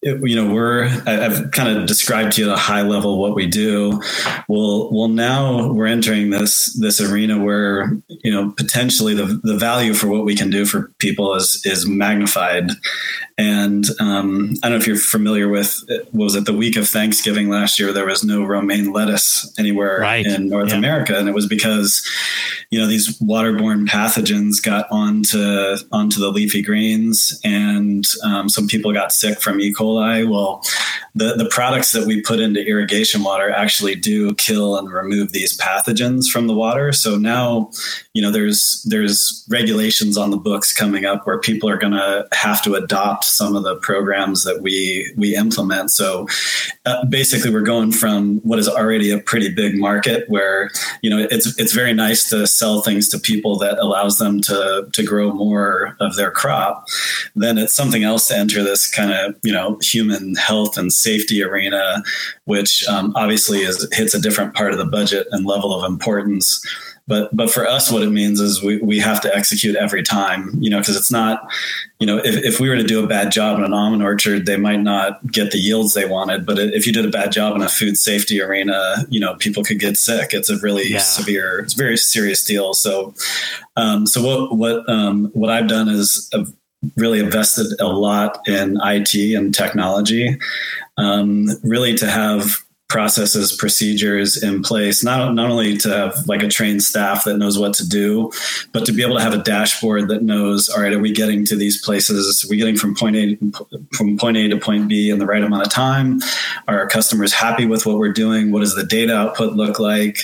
[0.02, 3.34] it, you know we're I've kind of described to you at a high level what
[3.34, 4.02] we do.
[4.48, 9.92] Well, well, now we're entering this this arena where you know potentially the the value
[9.92, 12.70] for what we can do for people is is magnified.
[13.36, 17.48] And um, I don't know if you're familiar with was it the week of Thanksgiving
[17.48, 17.92] last year?
[17.92, 20.24] There was no romaine lettuce anywhere right.
[20.24, 20.76] in North yeah.
[20.76, 22.08] America, and it was because
[22.70, 28.92] you know these waterborne pathogens got onto onto the leafy greens, and um, some people
[28.92, 29.72] got sick from E.
[29.72, 30.28] coli.
[30.28, 30.62] Well,
[31.16, 35.58] the the products that we put into irrigation water actually do kill and remove these
[35.58, 36.92] pathogens from the water.
[36.92, 37.70] So now,
[38.14, 42.28] you know, there's there's regulations on the books coming up where people are going to
[42.32, 45.90] have to adopt some of the programs that we we implement.
[45.90, 46.28] So
[46.86, 50.70] uh, basically, we're going from what is already a pretty big market where
[51.02, 54.86] you know it's it's very nice to sell things to people that allows them to
[54.92, 56.86] to grow more of their crop.
[57.34, 61.42] Then it's something else to enter this kind of you know human health and safety
[61.42, 62.04] arena,
[62.44, 66.62] which um, obviously is hits a different part of the budget and level of importance.
[67.06, 70.50] But but for us what it means is we, we have to execute every time
[70.58, 71.50] you know because it's not
[71.98, 74.46] you know if, if we were to do a bad job in an almond orchard
[74.46, 76.46] they might not get the yields they wanted.
[76.46, 79.62] But if you did a bad job in a food safety arena you know people
[79.62, 80.32] could get sick.
[80.32, 80.98] It's a really yeah.
[80.98, 82.74] severe it's a very serious deal.
[82.74, 83.14] So
[83.76, 86.52] um, so what what um, what i've done is I've
[86.96, 90.38] really invested a lot in it and technology
[90.96, 96.48] um, really to have processes, procedures in place, not, not only to have like a
[96.48, 98.30] trained staff that knows what to do,
[98.72, 101.44] but to be able to have a dashboard that knows, all right, are we getting
[101.46, 102.44] to these places?
[102.44, 103.38] Are we getting from point A
[103.94, 106.20] from point A to point B in the right amount of time?
[106.68, 108.52] Are our customers happy with what we're doing?
[108.52, 110.18] What does the data output look like?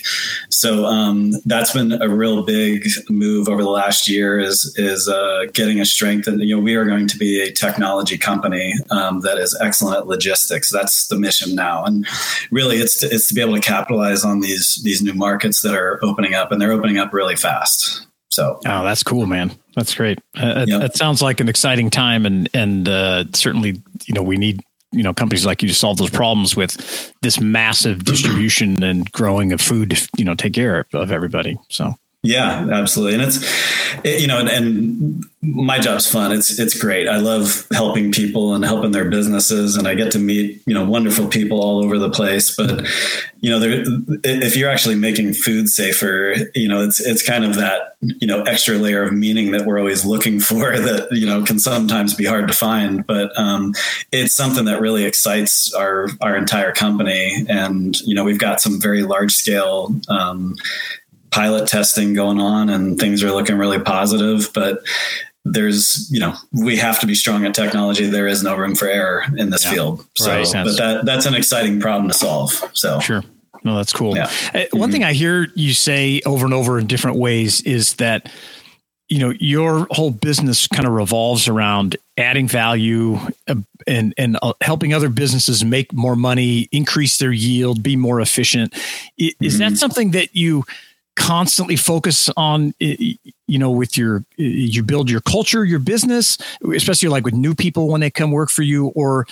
[0.51, 5.47] So um, that's been a real big move over the last year is is uh,
[5.53, 6.29] getting a strength.
[6.29, 9.97] And you know, we are going to be a technology company um, that is excellent
[9.97, 10.71] at logistics.
[10.71, 12.07] That's the mission now, and
[12.51, 15.75] really it's to, it's to be able to capitalize on these these new markets that
[15.75, 18.07] are opening up, and they're opening up really fast.
[18.31, 19.51] So, oh, that's cool, man.
[19.75, 20.21] That's great.
[20.37, 24.61] Uh, sounds like an exciting time, and and uh, certainly, you know, we need
[24.93, 29.53] you know companies like you to solve those problems with this massive distribution and growing
[29.53, 29.91] of food.
[29.91, 31.59] To, you know, take care of everybody.
[31.69, 33.15] So, yeah, absolutely.
[33.15, 36.33] And it's, it, you know, and, and, my job's fun.
[36.33, 37.09] It's, it's great.
[37.09, 39.75] I love helping people and helping their businesses.
[39.75, 42.55] And I get to meet, you know, wonderful people all over the place.
[42.55, 42.87] But,
[43.41, 43.83] you know, there,
[44.23, 48.43] if you're actually making food safer, you know, it's, it's kind of that, you know,
[48.43, 52.27] extra layer of meaning that we're always looking for that, you know, can sometimes be
[52.27, 53.07] hard to find.
[53.07, 53.73] But um,
[54.13, 57.47] it's something that really excites our, our entire company.
[57.49, 60.57] And, you know, we've got some very large scale, um,
[61.31, 64.51] pilot testing going on and things are looking really positive.
[64.53, 64.81] But
[65.45, 68.07] there's, you know, we have to be strong at technology.
[68.07, 69.71] There is no room for error in this yeah.
[69.73, 70.07] field.
[70.17, 70.47] So, right.
[70.53, 72.53] but that that's an exciting problem to solve.
[72.73, 73.23] So sure.
[73.63, 74.17] No, that's cool.
[74.17, 74.31] Yeah.
[74.55, 74.93] Uh, one mm-hmm.
[74.93, 78.31] thing I hear you say over and over in different ways is that
[79.09, 84.53] you know your whole business kind of revolves around adding value uh, and and uh,
[84.61, 88.75] helping other businesses make more money, increase their yield, be more efficient.
[89.19, 89.59] Is mm-hmm.
[89.59, 90.65] that something that you
[91.21, 93.19] constantly focus on you
[93.59, 96.39] know with your you build your culture your business
[96.75, 99.27] especially like with new people when they come work for you or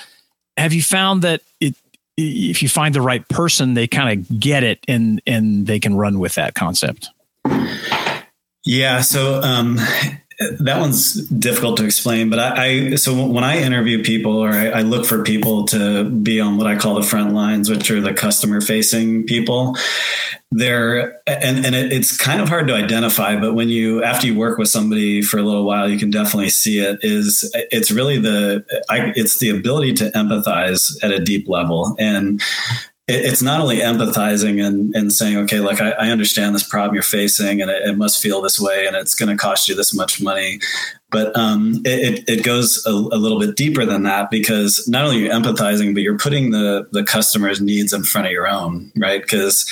[0.59, 1.75] have you found that it
[2.19, 5.97] if you find the right person they kind of get it and and they can
[5.97, 7.09] run with that concept?
[8.65, 9.79] Yeah so um
[10.39, 14.69] that one's difficult to explain, but I, I so when I interview people or I,
[14.69, 18.01] I, look for people to be on what I call the front lines, which are
[18.01, 19.77] the customer facing people,
[20.53, 23.35] they're and and it, it's kind of hard to identify.
[23.35, 26.51] But when you after you work with somebody for a little while, you can definitely
[26.51, 27.01] see it.
[27.03, 32.41] Is it's really the I, it's the ability to empathize at a deep level and
[33.09, 37.03] it's not only empathizing and, and saying, okay, like I, I understand this problem you're
[37.03, 39.95] facing and it, it must feel this way and it's going to cost you this
[39.95, 40.61] much money.
[41.11, 45.21] But um, it, it goes a, a, little bit deeper than that because not only
[45.21, 49.23] you're empathizing, but you're putting the, the customer's needs in front of your own, right?
[49.23, 49.67] Because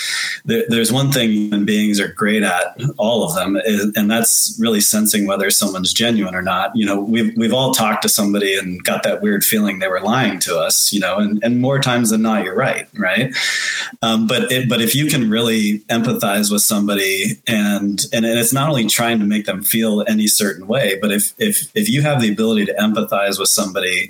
[0.46, 4.56] there, there's one thing human beings are great at, all of them, is, and that's
[4.58, 6.74] really sensing whether someone's genuine or not.
[6.74, 10.00] You know, we've, we've all talked to somebody and got that weird feeling they were
[10.00, 13.36] lying to us, you know, and, and more times than not, you're right, right?
[14.00, 18.54] Um, but it, but if you can really empathize with somebody and, and, and it's
[18.54, 22.02] not only trying to make them feel any certain way, but if if if you
[22.02, 24.08] have the ability to empathize with somebody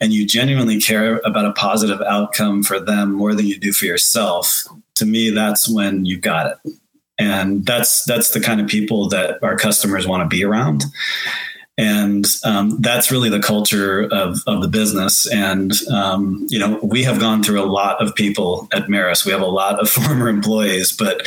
[0.00, 3.86] and you genuinely care about a positive outcome for them more than you do for
[3.86, 6.72] yourself, to me that's when you got it.
[7.18, 10.84] And that's that's the kind of people that our customers want to be around
[11.78, 15.30] and um, that's really the culture of, of the business.
[15.30, 19.24] And um, you know, we have gone through a lot of people at Meras.
[19.24, 21.20] We have a lot of former employees, but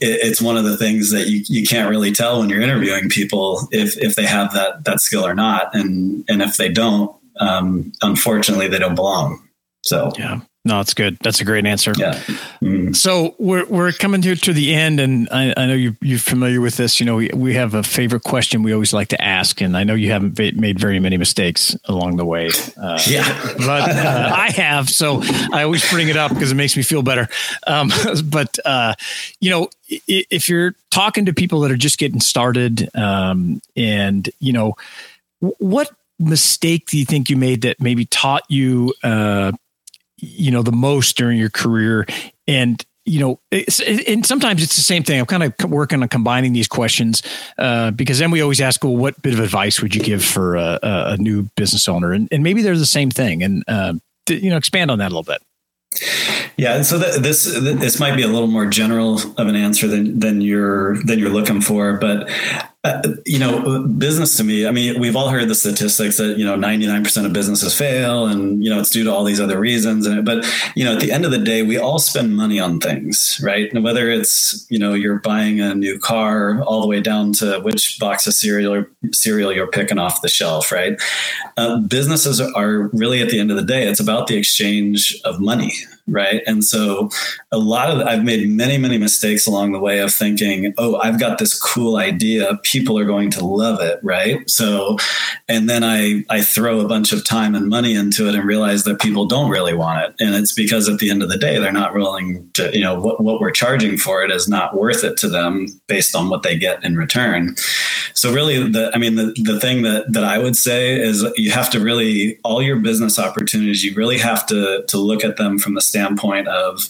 [0.00, 3.08] it, it's one of the things that you, you can't really tell when you're interviewing
[3.08, 7.16] people if if they have that that skill or not, and and if they don't,
[7.40, 9.42] um, unfortunately, they don't belong.
[9.82, 10.40] So yeah.
[10.66, 11.16] No, that's good.
[11.22, 11.92] That's a great answer.
[11.96, 12.14] Yeah.
[12.60, 12.92] Mm-hmm.
[12.92, 16.60] So we're we're coming here to the end, and I, I know you you're familiar
[16.60, 16.98] with this.
[16.98, 19.84] You know, we, we have a favorite question we always like to ask, and I
[19.84, 22.50] know you haven't made very many mistakes along the way.
[22.76, 25.20] Uh, yeah, but uh, I have, so
[25.52, 27.28] I always bring it up because it makes me feel better.
[27.68, 27.92] Um,
[28.24, 28.94] but uh,
[29.38, 34.52] you know, if you're talking to people that are just getting started, um, and you
[34.52, 34.74] know,
[35.38, 39.52] what mistake do you think you made that maybe taught you uh,
[40.18, 42.06] you know the most during your career.
[42.46, 45.20] And you know and sometimes it's the same thing.
[45.20, 47.22] I'm kind of working on combining these questions
[47.56, 50.56] uh, because then we always ask well what bit of advice would you give for
[50.56, 52.12] a, a new business owner?
[52.12, 53.42] And, and maybe they're the same thing.
[53.42, 53.94] And uh,
[54.28, 55.42] you know expand on that a little bit.
[56.58, 59.86] Yeah, and so th- this this might be a little more general of an answer
[59.86, 62.28] than than you're than you're looking for, but
[62.86, 66.44] uh, you know, business to me, I mean, we've all heard the statistics that, you
[66.44, 70.06] know, 99% of businesses fail and, you know, it's due to all these other reasons.
[70.06, 72.78] And, but, you know, at the end of the day, we all spend money on
[72.78, 73.72] things, right?
[73.72, 77.58] And whether it's, you know, you're buying a new car all the way down to
[77.60, 81.00] which box of cereal, cereal you're picking off the shelf, right?
[81.56, 85.40] Uh, businesses are really at the end of the day, it's about the exchange of
[85.40, 85.72] money,
[86.06, 86.42] right?
[86.46, 87.10] And so
[87.52, 91.18] a lot of I've made many many mistakes along the way of thinking, "Oh, I've
[91.18, 94.48] got this cool idea, people are going to love it," right?
[94.48, 94.96] So
[95.48, 98.84] and then I I throw a bunch of time and money into it and realize
[98.84, 100.24] that people don't really want it.
[100.24, 102.98] And it's because at the end of the day they're not willing to, you know,
[102.98, 106.42] what what we're charging for it is not worth it to them based on what
[106.42, 107.56] they get in return.
[108.14, 111.50] So really the I mean the the thing that that I would say is you
[111.50, 115.58] have to really all your business opportunities you really have to to look at them
[115.58, 116.88] from the standpoint of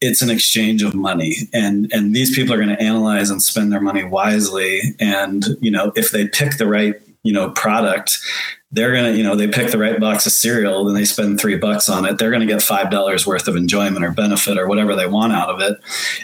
[0.00, 1.36] it's an exchange of money.
[1.52, 4.80] And and these people are going to analyze and spend their money wisely.
[4.98, 8.18] And you know if they pick the right you know product
[8.70, 11.56] they're gonna you know they pick the right box of cereal and they spend three
[11.56, 14.94] bucks on it they're gonna get five dollars worth of enjoyment or benefit or whatever
[14.94, 15.78] they want out of it.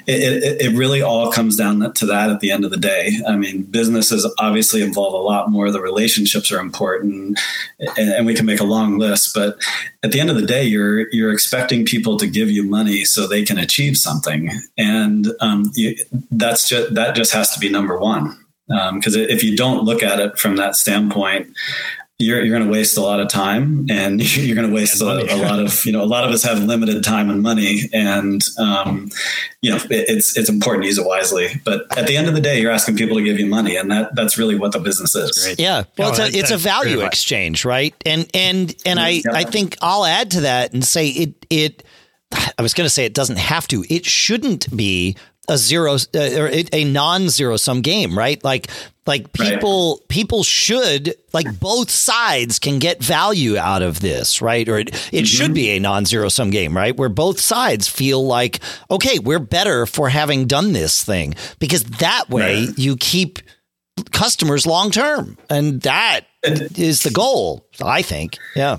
[0.06, 3.12] It, it it really all comes down to that at the end of the day.
[3.26, 7.38] I mean businesses obviously involve a lot more the relationships are important
[7.78, 9.56] and, and we can make a long list but
[10.02, 13.26] at the end of the day you're you're expecting people to give you money so
[13.26, 14.50] they can achieve something.
[14.76, 15.96] And um, you,
[16.30, 18.38] that's just that just has to be number one.
[18.66, 21.54] Because um, if you don't look at it from that standpoint
[22.18, 25.04] you're, you're going to waste a lot of time and you're going to waste a,
[25.04, 28.42] a, lot of you know a lot of us have limited time and money and
[28.58, 29.10] um,
[29.62, 31.48] you know it, it's it's important to use it wisely.
[31.64, 33.90] But at the end of the day you're asking people to give you money and
[33.90, 35.56] that that's really what the business is.
[35.58, 35.84] Yeah.
[35.98, 37.94] Well it's a it's a value exchange right?
[38.06, 39.32] And and and I yeah.
[39.32, 41.82] I think I'll add to that and say it it
[42.58, 43.84] I was going to say it doesn't have to.
[43.88, 45.16] It shouldn't be
[45.48, 48.42] a zero uh, or a non-zero sum game, right?
[48.42, 48.68] Like
[49.06, 50.08] like people right.
[50.08, 54.68] people should like both sides can get value out of this, right?
[54.68, 55.24] Or it, it mm-hmm.
[55.24, 56.96] should be a non-zero sum game, right?
[56.96, 62.30] Where both sides feel like, okay, we're better for having done this thing because that
[62.30, 62.78] way right.
[62.78, 63.40] you keep
[64.10, 68.38] customers long term, and that is the goal, I think.
[68.56, 68.78] Yeah.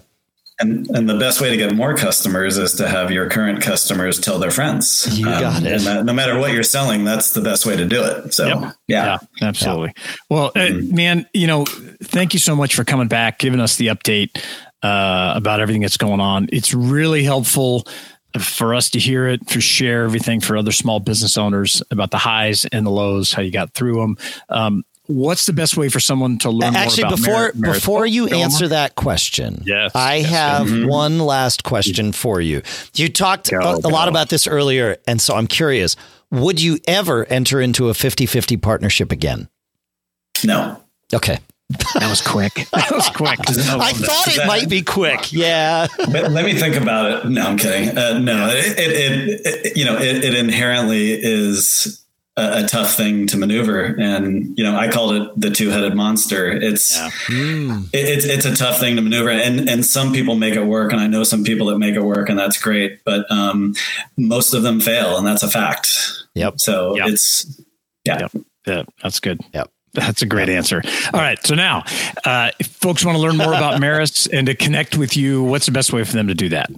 [0.58, 4.20] And, and the best way to get more customers is to have your current customers
[4.20, 5.20] tell their friends.
[5.20, 5.72] You um, got it.
[5.74, 8.34] And that, no matter what you're selling, that's the best way to do it.
[8.34, 8.76] So, yep.
[8.88, 9.18] yeah.
[9.41, 9.47] yeah.
[9.47, 9.93] absolutely.
[10.30, 10.91] Well, uh, mm-hmm.
[10.91, 14.41] uh, man, you know, thank you so much for coming back, giving us the update
[14.82, 16.47] uh, about everything that's going on.
[16.53, 17.86] It's really helpful
[18.39, 22.18] for us to hear it, to share everything for other small business owners about the
[22.18, 24.18] highs and the lows, how you got through them.
[24.49, 28.95] Um, what's the best way for someone to learn actually before before you answer that
[28.95, 30.88] question yes i yes, have mm-hmm.
[30.88, 32.62] one last question for you
[32.95, 35.95] you talked go, a, a lot about this earlier and so i'm curious
[36.32, 39.47] would you ever enter into a 50-50 partnership again
[40.43, 40.82] no
[41.14, 41.39] okay
[41.70, 42.68] that was quick.
[42.72, 43.39] That was quick.
[43.39, 45.34] I thought it that, might be quick.
[45.34, 45.88] Yeah.
[45.97, 47.30] But let me think about it.
[47.30, 47.97] No, I'm kidding.
[47.97, 52.05] Uh, no, it, it, it, it, you know, it, it inherently is
[52.38, 53.84] a, a, tough thing to maneuver.
[54.00, 56.52] And you know, I called it the two-headed monster.
[56.52, 57.10] It's yeah.
[57.28, 57.90] mm.
[57.94, 60.92] it, it's it's a tough thing to maneuver, and and some people make it work,
[60.92, 63.04] and I know some people that make it work, and that's great.
[63.04, 63.76] But um,
[64.18, 65.90] most of them fail, and that's a fact.
[66.34, 66.60] Yep.
[66.60, 67.08] So yep.
[67.10, 67.62] it's
[68.06, 68.20] yeah.
[68.20, 68.46] Yep.
[68.68, 69.42] Yeah, that's good.
[69.54, 69.72] Yep.
[69.94, 70.82] That's a great answer.
[71.14, 71.40] All right.
[71.46, 71.84] So now,
[72.26, 75.66] uh, if folks want to learn more about Meras and to connect with you, what's
[75.68, 76.70] the best way for them to do that?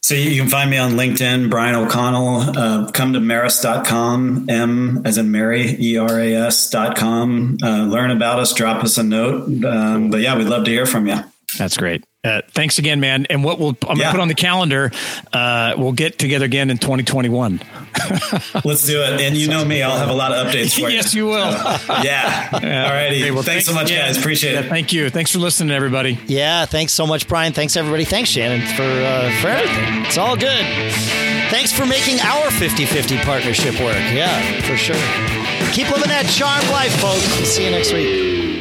[0.00, 2.58] So you can find me on LinkedIn, Bryan O'Connell.
[2.58, 7.58] Uh, come to Meras.com, M as in Mary, E R A S.com.
[7.62, 9.64] Uh, learn about us, drop us a note.
[9.64, 11.20] Um, but yeah, we'd love to hear from you.
[11.58, 12.04] That's great.
[12.24, 13.26] Uh, thanks again, man.
[13.30, 14.04] And what we'll I'm yeah.
[14.04, 14.92] gonna put on the calendar,
[15.32, 17.60] uh, we'll get together again in 2021.
[18.64, 19.20] Let's do it.
[19.20, 20.96] And you know me, I'll have a lot of updates for you.
[20.96, 21.34] yes, you will.
[21.34, 22.48] yeah.
[22.62, 22.84] yeah.
[22.84, 23.22] All righty.
[23.22, 24.06] Okay, well, thanks, thanks, so much, again.
[24.06, 24.18] guys.
[24.18, 24.68] Appreciate yeah, it.
[24.68, 25.10] Thank you.
[25.10, 26.18] Thanks for listening, everybody.
[26.26, 26.64] Yeah.
[26.64, 27.52] Thanks so much, Bryan.
[27.52, 28.04] Thanks everybody.
[28.04, 30.04] Thanks, Shannon, for uh, for everything.
[30.06, 30.64] It's all good.
[31.50, 33.96] Thanks for making our 50-50 partnership work.
[34.12, 34.94] Yeah, for sure.
[35.72, 37.24] Keep living that charmed life, folks.
[37.48, 38.51] see you next week.